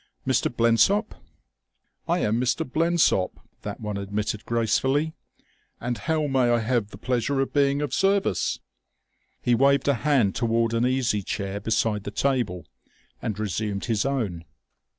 [0.25, 0.51] "Mr.
[0.51, 1.13] Blensop?"
[2.09, 2.67] "I am Mr.
[2.67, 5.13] Blensop," that one admitted gracefully.
[5.79, 8.57] "And how may I have the pleasure of being of service?"
[9.43, 12.65] He waved a hand toward an easy chair beside the table,
[13.21, 14.45] and resumed his own.